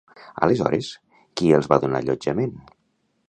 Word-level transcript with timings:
Aleshores, 0.45 0.87
qui 1.41 1.53
els 1.59 1.71
va 1.73 1.81
donar 1.85 1.99
allotjament? 2.05 2.57